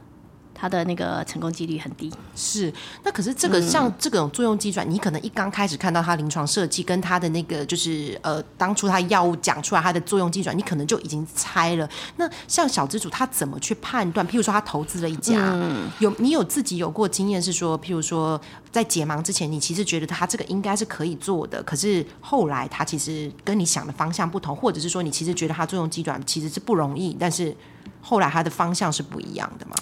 [0.62, 2.08] 它的那个成功几率很低。
[2.36, 2.72] 是，
[3.02, 11.90] 那可是这个像这种作用机转，你可能一刚开始看到它临床设计跟它的那个就是呃，当初它药物讲出来它的作用机转，你可能就已经猜了。
[12.14, 14.24] 那像小资主他怎么去判断？
[14.28, 27.52] 譬如说他投资了一家，嗯有你有自己有过经验是说，譬如说在解盲之前，你其实觉得他这个应该是可以做的，可是后来他其实跟你想的方向不同，或者是说你其实觉得它作用机转其实是不容易，但是
[28.00, 29.74] 后来它的方向是不一样的嘛？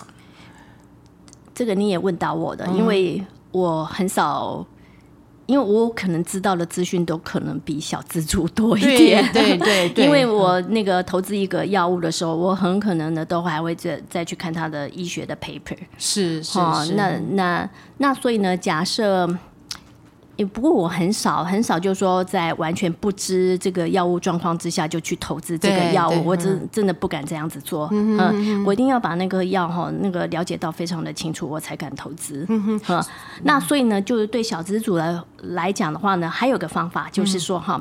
[1.61, 4.65] 这个你也问到我的，因为我很少，
[5.45, 9.23] 因为我可能知道的资讯都可能比小资助多一点。
[9.31, 15.77] 对对 对，因为我那个投资一个药物的时候，我很可能呢都还会再再去看他的医学的 paper。
[15.99, 19.29] 是是哦，是，那那那所以呢，假设。
[20.41, 27.87] 也不过我很少很少，就是说在完全不知这个药物状况之下就去投资这个药物，我真真的不敢这样子做。
[27.93, 32.47] 嗯，我一定要把那个药哈那个了解到非常的清楚，我才敢投资。
[32.49, 33.05] 嗯哼，
[33.43, 37.79] 那所以呢，就是对小资主来来讲的话呢，还有个方法就是说哈，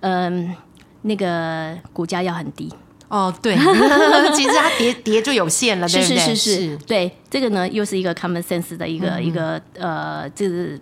[0.00, 0.52] 嗯，
[1.02, 2.74] 那个股价要很低。
[3.06, 3.54] 哦，对，
[4.34, 6.26] 其实它跌跌就有限了，对是不对？
[6.26, 10.80] 是是是，对，这个呢又是一个 common sense 的一个、一个呃，就是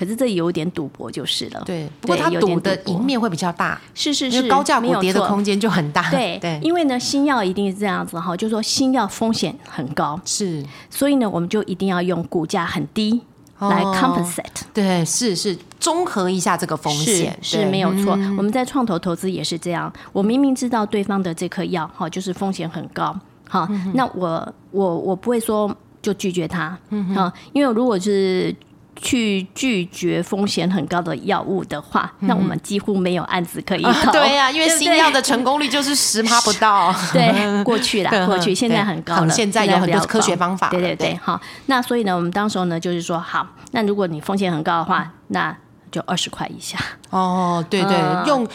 [0.00, 1.62] 可是这有点赌博就是了。
[1.66, 2.94] 对，不过它有点赌的博。
[2.94, 6.10] 赢面会比较大，是是是高价没有股跌的空间就很大。
[6.10, 13.20] 对 对，因为呢，新药一定是这样子哈，就是说新药风险很高，是，所以呢，我们就一定要用股价很低
[13.58, 13.94] 来哦。
[13.94, 14.62] compensate。
[14.72, 17.38] 对，是是，综合一下这个风险。
[17.42, 18.12] 是没有错。
[18.38, 23.14] 我们在创投投资也是这样，我明明知道对方的这颗药哈，就是风险很高，
[23.46, 28.56] 好，嗯那我我我不会说就拒绝它，嗯好，因为如果是。
[29.02, 33.88] 去拒绝风险很高的药物的话，那我们几乎没有案子可以投。
[33.88, 36.94] 嗯啊对呀，因为新药的成功率就是十趴不到。
[37.12, 45.56] 对，过去啦， 过去现在很高了，现在有很多科学方法对对对对，好，那所以呢，我们当时候呢，就是说，好，那如果你风险很高的话，那
[45.90, 46.78] 就二十块以下。
[47.10, 48.46] 哦，对对，嗯用。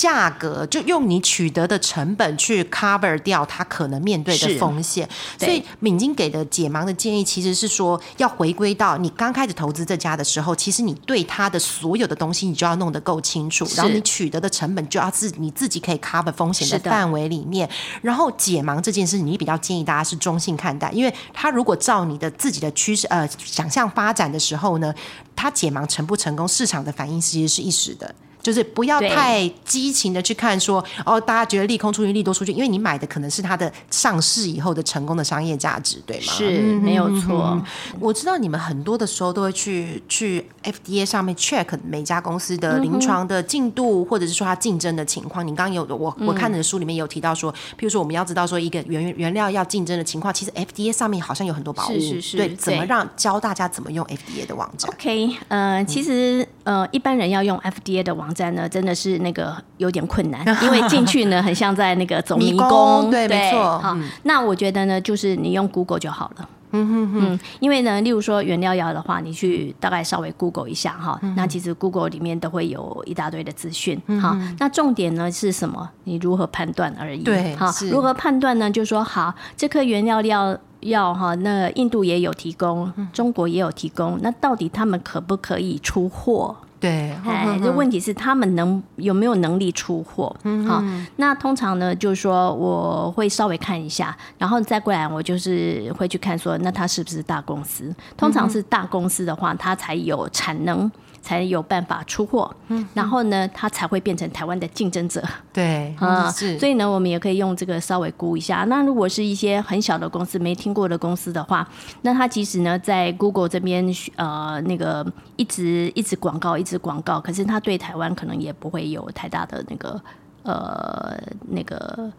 [0.00, 5.06] 价格，就用你取得的成本去 cover 掉它可能面对的风险。
[5.38, 17.68] 所以敏金给的解盲的建议其实是说，要回归到你刚开始投资这家的时候，其实你对它的所有的东西你就要弄得够清楚，然后你取得的成本就要自你自己可以 cover 风险的范围里面。
[18.00, 24.94] 然后解盲这件事，你比较建议大家是中性看待，因为他如果照你的自己的趋势呃想象发展的时候呢，
[25.36, 28.14] 他解盲成不成功，市场的反应其实是一时的。
[28.42, 36.32] 就是不要太激情的去看说哦，大家觉得利空出尽，利多出尽，因为你买的可能是它的上市以后的成功的商业价值，对吗？
[36.32, 37.60] 是没有错。
[37.98, 45.46] 我知道你们很多的时候都会去去 FDA 上面 check 每家公司的临床的进度，或者是说它竞争的情况。
[45.46, 63.10] 你刚刚有我我看你的书里面有提到说，譬如说我们要知道说一个原原料要竞争的情况，其实 FDA 上面好像有很多宝物，是是是对，怎么让教大家怎么用 FDA 的网站？OK，呃，其实呃，一般人要用 FDA 的网站呢，真的是那个有点困难， 因为进去呢，很像在那个走迷迷宫宫。
[63.10, 66.48] 对没错好，那我觉得呢，就是你用 Google 就好了。
[66.72, 74.00] 嗯哼哼，因为呢，例如说原料药的话，你去大概稍微 Google 一下哈，那其实 Google 里面都会有一大堆的资讯。
[74.22, 75.90] 哈，那重点呢是什么？
[76.04, 77.18] 你如何判断而已。
[77.18, 78.70] 好对哈，如何判断呢？
[78.70, 86.56] 就是说好，这颗原料药药哈，那印度也有提供，中国也有提供，那到底他们可不可以出货？
[86.78, 90.34] 对，哎，这问题是他们能有没有能力出货？
[90.44, 90.82] 嗯好，
[91.16, 97.94] 那通常呢，就是说我会稍微看一下，然后再过来，我就是会去看说，那他是不是大公司？
[98.16, 100.90] 通常是大公司的话，它才有产能。
[101.22, 102.54] 才有办法出货，
[102.94, 105.22] 然后呢，它才会变成台湾的竞争者。
[105.52, 108.64] 对，啊，是，所以呢，我们也可以用这个稍微估一下。
[108.68, 111.68] 那如果是一些很小的公司、没听过的公司的话，
[112.02, 115.06] 那它其实呢在 Google 这边呃那个
[115.36, 120.00] 一直一直广告、一直广告，可是它对台湾可能也不会有太大的那个
[120.42, 121.18] 呃
[121.48, 122.10] 那个。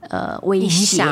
[0.00, 1.08] 呃，威影胁响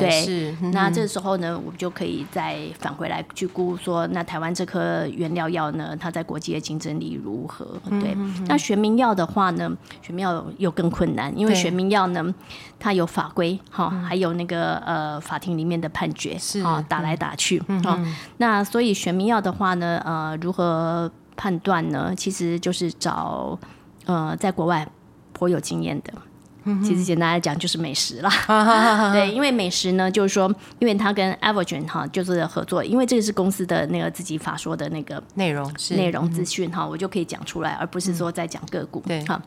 [0.00, 7.78] 对是嗯那这时候呢，我们就可以再返回来去估说，那台湾这颗原料药呢，它在国际的竞争力如何？
[7.90, 8.16] 嗯对，
[8.46, 9.70] 那学名药的话呢，
[10.00, 12.34] 学名药又更困难，因为对学名药呢，
[12.78, 17.98] 它有法规哈，还有那个呃法庭里面的判决是哈，打来打去哈。
[18.38, 22.14] 那所以学名药的话呢，呃，如何判断呢？
[22.16, 23.58] 其实就是找
[24.06, 24.88] 呃在国外
[25.34, 26.12] 颇有经验的。
[26.84, 28.30] 其实简单来讲就是美食啦，
[29.12, 35.94] 对，因为美食呢，就是说，因为他跟 Evergen 哈就是合作，因为这个是公司的那个自己法说的那个内容是。
[35.96, 39.02] 内容资讯哈，我就可以讲出来，而不是说在讲个股。
[39.06, 39.22] 对。
[39.24, 39.40] 哈，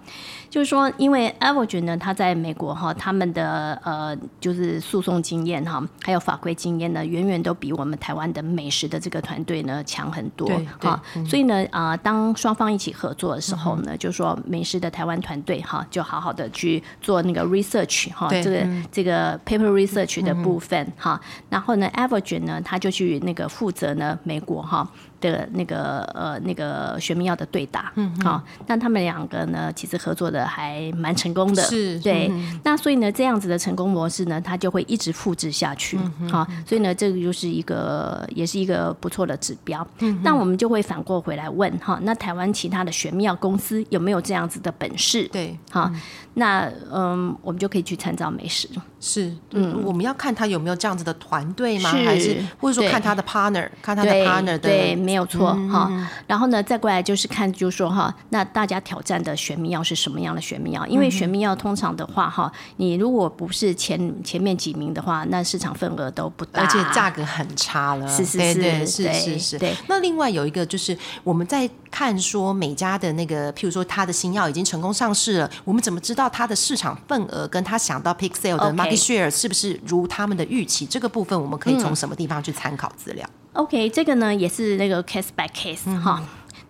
[0.50, 10.50] 就是说，因为 Evergen 呢，他在美国哈，他们的呃就是诉讼经验哈，还有法规经验呢，远远都比我们台湾的美食的这个团队呢强很多。
[10.80, 11.02] 哈。
[11.28, 24.90] 所以呢，啊，当双方一起合作的时候呢，就是说美食的台湾团队哈，就好好的去做那个 research 哈，对这个这个 paper research 的部分哈，然后呢，Evergen 呢，他就去那个负责呢美国哈。
[25.22, 32.32] 的那个呃那个学名药的对打，嗯，好，那他们两个呢，其实合作的还蛮成功的，是对。
[32.64, 35.98] 那所以呢，这样子的成功模式呢，它就会一直复制下去，
[36.32, 39.86] 好，所以呢，这个就是一个也是一个不错的指标。
[40.00, 45.28] 嗯那我们就会反过回来问哈，那台湾其他的玄妙公司有没有这样子的本事？
[45.32, 45.92] 对，好，
[46.36, 48.68] 那嗯，我们就可以去参照美食。
[49.00, 51.92] 是，嗯，我们要看他有没有这样子的团队吗？
[51.92, 55.90] 是还是或者说看他的 partner，看他的 partner 的对，没有错哈、
[56.26, 60.86] 然后呢，再过来就是看，就是说哈，那大家挑战的选民药是什么样的选民药？
[60.88, 69.60] 因为选民药通常的话哈，你如果不是前前面几名的话，那市场份额都不大，而且价格很差了，是是是是是是。
[69.60, 80.86] 对那另外有一个就是我们在看说每家的那个，譬如说它的新药已经成功上市了，我们怎么知道它的市场份额跟他想到 Pick Sale 的 market share 是不是如他们的预期？
[80.86, 83.28] 这个部分我们可以从什么地方去参考资料？
[83.56, 86.22] OK，这个呢也是那个 case by case 哈、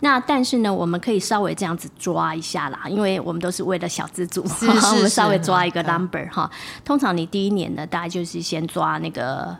[0.01, 6.49] 那但是呢，我们可以稍微这样子抓一下啦，因为我们都是为了小资主，是是 我们稍微抓一个 number 哈。
[6.83, 9.57] 通常你第一年呢，大概就是先抓那个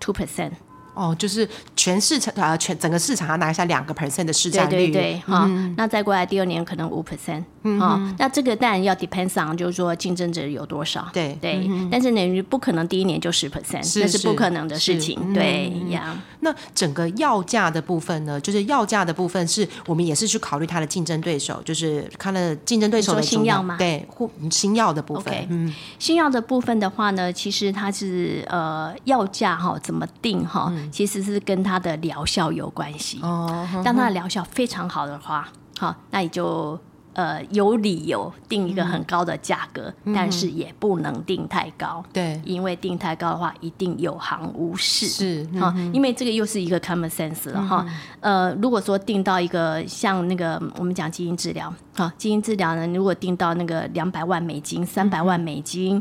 [0.00, 0.50] two percent，
[0.94, 7.42] 哦，就是全市场啊全整个市场要拿下两个 percent 的市占率，对对，哈、那再过来第二年可能五 percent，
[7.78, 16.16] 哈，那这个当然要 depends on 就是说竞争者有多少，对对，但是呢，你不可能第一年就十 percent，那是不可能的事情，对呀。
[16.40, 23.76] 那整个药价的部分呢，就是药价的部分是我们也是去考虑它的竞争对手，就是看了竞争对手的新药吗？
[23.78, 25.34] 对，或新药的部分。
[25.48, 33.20] 嗯，新药的部分的话呢，其实它是呃药价哈怎么定哈，其实是跟它的疗效有关系。
[33.22, 36.78] 哦，当它的疗效非常好的话，好，那你就
[37.14, 42.04] 呃有理由定一个很高的价格，但是也不能定太高。
[42.12, 45.06] 对，因为定太高的话，一定有行无市。
[45.06, 47.86] 是哈、因为这个又是一个 common sense 了哈。
[48.20, 56.00] 呃，如果说定到一个像那个我们讲基因治疗，哈，基因治疗呢，如果定到那个两百万美金、三百万美金，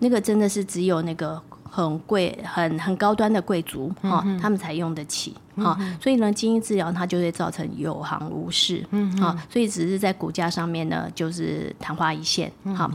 [0.00, 1.40] 那个真的是只有那个。
[1.74, 12.90] 很贵、很很高端的贵族哈、他们才用得起哈、所以呢，基因治疗它就会造成有行无市，嗯哈、所以只是在股价上面呢，就是昙花一现，好、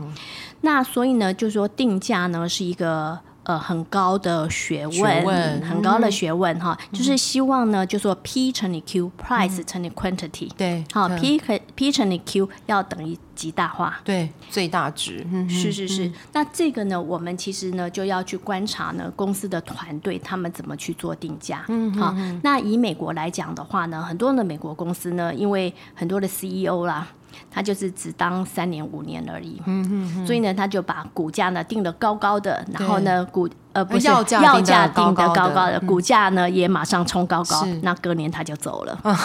[0.60, 3.18] 那所以呢，就是说定价呢是一个
[3.48, 14.00] 呃很高的学问，学问很高的学问哈、就是希望呢，就说 P 乘以 Q，price 乘以 quantity，、对，好对，P 可 P 乘以 Q 要等于极大化。
[14.04, 21.64] 对最大值，嗯是是是，那这个呢，我们其实呢就要去观察呢公司的团队他们怎么去做定价。
[21.68, 27.08] 嗯，好，那以美国来讲的话呢，很多的美国公司呢，因为很多的 CEO 啦。
[27.50, 33.48] 他就是只当三年五年而已，嗯嗯所以呢，他就把股价呢定得高高的，然后呢，股
[33.78, 38.98] 呃不是要价定的高高的，股价呢也马上冲高高，那隔年他就走了。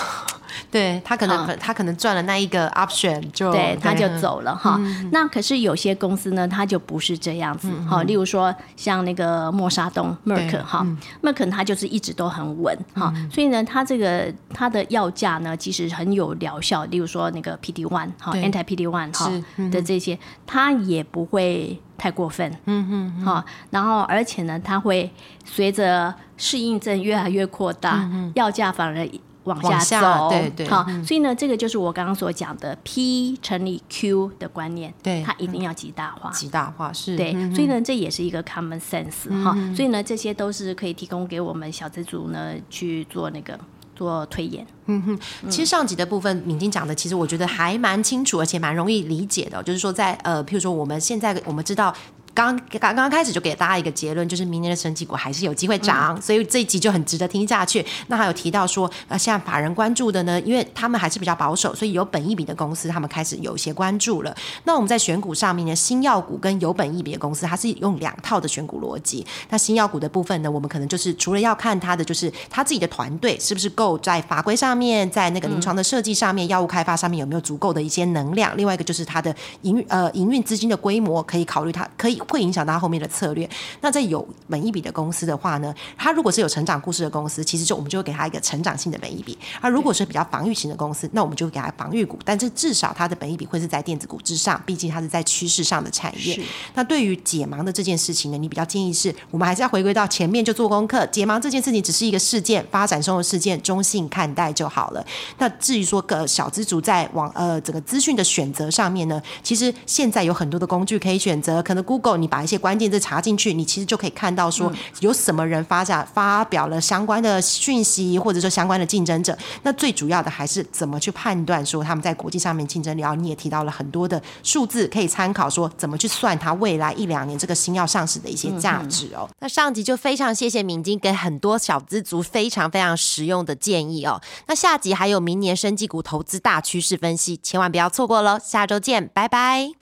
[0.70, 4.80] 对他可能、嗯他可能赚了那一个 option 就对，他就嗯走了哈。
[5.12, 8.04] 那可是有些公司呢，它就不是这样子哈。
[8.04, 10.86] 例如说像那个默沙东 Merck 哈
[11.24, 16.86] ，Merck 它就是一直都很稳哈，所以呢，它这个它的药价呢，其实很有疗效。
[16.86, 19.32] 例如说那个 PD one 哈，anti PD one 哈
[19.72, 22.52] 的这些，它也不会太过分。
[22.66, 25.12] 嗯嗯，哈，然后而且呢，它会
[25.46, 29.08] 随着适应症越来越扩大，药价反而。
[29.46, 36.32] 往下走，对对好，所以呢，这个就是我刚刚所讲的 P 乘以 Q 的观念，对它一定要极大化。
[36.32, 43.60] 极大化是对，嗯所以呢，这也是一个 common sense 哈、所以呢，这些都是可以提供给我们小资族呢去做那个
[43.96, 44.66] 做推演。
[44.86, 45.20] 嗯哼
[45.50, 49.64] 其实上集的部分，敏晶讲的，其实我觉得还蛮清楚，而且蛮容易理解的哦。
[49.64, 51.94] 就是说在，呃，譬如说我们现在我们知道。
[52.34, 57.86] 刚刚刚开始就给大家一个结论，就是明年的升级股还是有机会涨，所以这一集就很值得听下去。
[58.08, 64.36] 那还有提到说，呃，现在法人关注的呢，因为他们还是比较保守，所以有本一比的公司他们开始有一些关注了。
[64.64, 69.26] 那我们在选股上面呢，新药股跟有本一比的公司，它是用两套的选股逻辑。
[69.50, 78.58] 那新药股的部分呢，我们可能就是除了要看它的就是它自己的团队是不是够在法规上面，在那个临床的设计上面、药物开发上面有没有足够的一些能量。
[78.58, 83.50] 另外一个就是它的营运呃营运资金的规模，可以考虑它可以会影响到它后面的策略。
[83.82, 89.38] 那在有本一笔的公司的话呢，它如果是有成长故事的公司，其实就我们就会给它一个成长性的本一笔。
[89.62, 96.40] 而如果是比较防御型的公司，那我们就会给它防御股，但是至少它的本一笔会是在电子股之上，毕竟它是在趋势上的产业。
[96.74, 105.06] 那对于解盲的这件事情呢，你比较建议是我们还是要回归到前面就做功课，解盲这件事情只是一个事件发展中的事件，中性看待就好了。
[105.38, 119.38] 那至于说个小资族在网呃整个资讯的选择上面呢，其实现在有很多的工具可以选择，可能 Google 你把一些关键字查进去，你其实就可以看到说有什么人发展发表了相关的讯息，或者说相关的竞争者。
[119.62, 123.02] 那最主要的还是怎么去判断说他们在国际上面竞争力。
[123.02, 129.30] 然后你也提到了很多的数字可以参考，说怎么去算它未来一两年这个新药上市的一些价值哦。
[129.40, 134.22] 那上集就非常谢谢敏晶给很多小资族非常非常实用的建议哦。
[134.48, 138.40] 那下集还有明年生技股投资大趋势分析，千万不要错过喽！
[138.42, 139.74] 下周见，拜拜。